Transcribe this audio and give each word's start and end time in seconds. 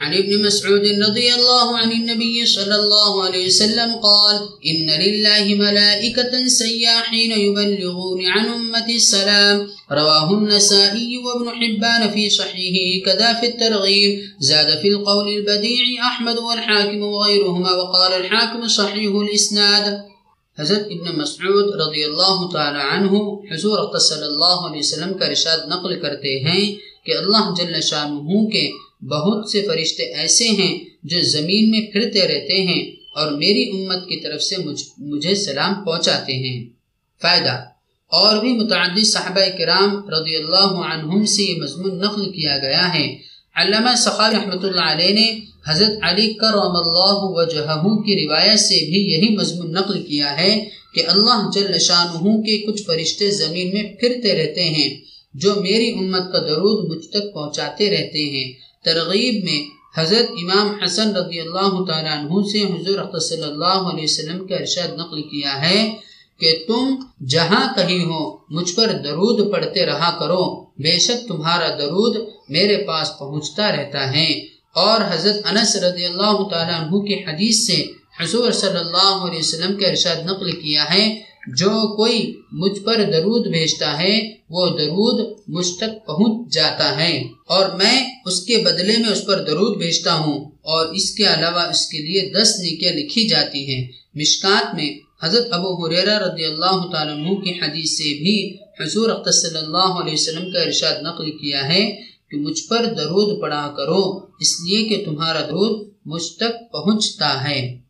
عن 0.00 0.14
ابن 0.14 0.46
مسعود 0.46 0.84
رضي 1.08 1.34
الله 1.34 1.78
عن 1.78 1.92
النبي 1.92 2.46
صلى 2.46 2.76
الله 2.76 3.24
عليه 3.24 3.46
وسلم 3.46 3.90
قال 3.96 4.36
إن 4.70 4.88
لله 5.04 5.44
ملائكة 5.54 6.32
سياحين 6.48 7.32
يبلغون 7.32 8.26
عن 8.26 8.44
أمة 8.48 8.88
السلام. 8.88 9.66
رواه 9.92 10.28
النسائي 10.34 11.16
وابن 11.24 11.48
حبان 11.50 12.10
في 12.10 12.30
صحيحه 12.30 13.04
كذا 13.04 13.32
في 13.32 13.46
الترغيب. 13.46 14.20
زاد 14.40 14.78
في 14.82 14.88
القول 14.88 15.28
البديع 15.28 16.06
أحمد 16.06 16.36
والحاكم 16.36 17.02
وغيرهما 17.02 17.72
وقال 17.72 18.12
الحاكم 18.12 18.68
صحيح 18.68 19.12
الإسناد. 19.14 20.10
حضرت 20.58 20.88
ابن 20.90 21.20
مسعود 21.20 21.80
رضی 21.80 22.04
اللہ 22.04 22.48
تعالی 22.52 22.78
عنہ 22.78 23.12
حضور 23.54 23.98
صلی 23.98 24.24
اللہ 24.24 24.68
علیہ 24.68 24.78
وسلم 24.78 25.18
کا 25.18 25.28
رشاد 25.28 25.58
نقل 25.68 26.00
کرتے 26.00 26.40
ہیں 26.40 26.74
کہ 27.06 27.16
اللہ 27.16 27.54
جل 27.56 27.80
شاہ 27.80 28.08
کے 28.52 28.89
بہت 29.02 29.48
سے 29.50 29.62
فرشتے 29.62 30.04
ایسے 30.14 30.48
ہیں 30.50 30.72
جو 31.02 31.20
زمین 31.22 31.70
میں 31.70 31.80
پھرتے 31.92 32.26
رہتے 32.28 32.60
ہیں 32.62 32.82
اور 33.16 33.30
میری 33.32 33.64
امت 33.70 34.08
کی 34.08 34.16
طرف 34.20 34.42
سے 34.42 34.56
مجھے 34.98 35.34
سلام 35.34 35.74
پہنچاتے 35.84 36.32
ہیں۔ 36.32 36.58
فائدہ، 37.20 37.54
اور 38.12 38.36
بھی 38.38 38.52
متعدد 38.52 39.04
صحابہ 39.04 39.46
کرام 39.58 39.90
رضی 40.10 40.36
اللہ 40.36 40.72
عنہم 40.84 41.24
سے 41.24 41.42
یہ 41.42 41.60
مضمون 41.62 41.98
نقل 41.98 42.30
کیا 42.30 42.56
گیا 42.58 42.86
ہے۔ 42.94 43.06
علامہ 43.56 43.94
سخاوی 43.96 44.34
رحمۃ 44.36 44.62
اللہ 44.62 44.88
علیہ 44.92 45.14
نے 45.14 45.28
حضرت 45.68 45.96
علی 46.02 46.26
کرم 46.32 46.76
اللہ 46.76 47.18
وجہہ 47.36 47.86
کی 48.04 48.14
روایت 48.24 48.60
سے 48.60 48.78
بھی 48.86 49.00
یہی 49.12 49.36
مضمون 49.36 49.72
نقل 49.72 50.02
کیا 50.02 50.40
ہے 50.40 50.52
کہ 50.94 51.00
اللہ 51.06 51.50
جل 51.54 51.78
شانہ 51.78 52.36
کے 52.42 52.56
کچھ 52.58 52.82
فرشتے 52.82 53.30
زمین 53.30 53.70
میں 53.74 53.82
پھرتے 54.00 54.34
رہتے 54.34 54.64
ہیں 54.64 54.88
جو 55.34 55.54
میری 55.54 55.90
امت 55.90 56.32
کا 56.32 56.38
درود 56.38 56.78
مجھ 56.90 57.06
تک 57.08 57.32
پہنچاتے 57.34 57.90
رہتے 57.90 58.24
ہیں۔ 58.24 58.48
ترغیب 58.84 59.44
میں 59.44 59.80
حضرت 60.00 60.30
امام 60.30 60.74
حسن 60.84 61.16
رضی 61.16 61.40
اللہ 61.40 61.84
تعالیٰ 61.88 62.18
عنہ 62.18 62.46
سے 62.52 62.62
حضور 62.62 63.18
صلی 63.20 63.42
اللہ 63.42 63.80
علیہ 63.90 64.04
وسلم 64.04 64.46
کا 64.46 64.56
ارشاد 64.56 64.88
نقل 64.98 65.22
کیا 65.22 65.70
ہے 65.70 65.94
کہ 66.40 66.64
تم 66.68 66.94
جہاں 67.24 67.74
کہیں 67.74 68.04
ہو، 68.04 68.36
مجھ 68.50 68.74
پر 68.74 68.86
درود 69.04 69.52
پڑھتے 69.52 69.86
رہا 69.86 70.18
کرو۔ 70.20 70.60
بے 70.60 70.98
شک 70.98 71.28
تمہارا 71.28 71.68
درود 71.78 72.16
میرے 72.48 72.76
پاس 72.76 73.18
پہنچتا 73.18 73.72
رہتا 73.72 74.16
ہے۔ 74.16 74.32
اور 74.74 75.00
حضرت 75.10 75.46
انس 75.50 75.76
رضی 75.76 76.04
اللہ 76.04 76.48
تعالیٰ 76.50 76.80
عنہ 76.80 76.98
کی 76.98 77.14
حدیث 77.14 77.66
سے 77.66 77.84
حضور 78.20 78.52
صلی 78.52 78.78
اللہ 78.78 79.26
علیہ 79.28 79.38
وسلم 79.38 79.76
کا 79.76 79.88
ارشاد 79.88 80.26
نقل 80.26 80.52
کیا 80.52 80.94
ہے 80.94 81.29
جو 81.58 81.96
کوئی 81.96 82.40
مجھ 82.52 82.78
پر 82.80 83.02
درود 83.12 83.46
بھیجتا 83.46 83.98
ہے، 84.00 84.18
وہ 84.50 84.66
درود 84.78 85.20
مجھ 85.48 85.72
تک 85.78 86.06
پہنچ 86.06 86.52
جاتا 86.54 86.96
ہے، 86.96 87.22
اور 87.46 87.68
میں 87.78 88.04
اس 88.26 88.40
کے 88.46 88.56
بدلے 88.56 88.96
میں 88.98 89.10
اس 89.10 89.24
پر 89.26 89.44
درود 89.44 89.76
بھیجتا 89.76 90.14
ہوں، 90.14 90.50
اور 90.62 90.94
اس 90.94 91.14
کے 91.14 91.24
علاوہ 91.24 91.62
اس 91.70 91.86
کے 91.86 91.98
لیے 91.98 92.30
دس 92.40 92.58
نیکیاں 92.60 92.92
لکھی 92.92 93.28
جاتی 93.28 93.70
ہیں۔ 93.70 93.86
مشکات 94.14 94.74
میں 94.74 94.90
حضرت 95.22 95.46
ابو 95.52 95.86
حریرہ 95.86 96.18
رضی 96.18 96.44
اللہ 96.44 96.86
تعالیٰ 96.92 97.14
عنہ 97.14 97.34
کی 97.34 97.50
حدیث 97.50 97.96
سے 97.98 98.12
بھی 98.22 98.56
حضور 98.80 99.10
صلی 99.32 99.58
اللہ 99.58 100.00
علیہ 100.00 100.12
وسلم 100.12 100.52
کا 100.52 100.60
ارشاد 100.60 101.02
نقل 101.02 101.30
کیا 101.30 101.68
ہے 101.68 101.90
کہ 102.30 102.36
مجھ 102.38 102.62
پر 102.68 102.84
درود 102.84 103.40
پڑھا 103.40 103.74
کرو، 103.76 104.02
اس 104.40 104.60
لیے 104.60 104.84
کہ 104.88 105.04
تمہارا 105.04 105.40
درود 105.40 105.88
مجھ 106.06 106.28
تک 106.36 106.72
پہنچتا 106.72 107.48
ہے۔ 107.48 107.76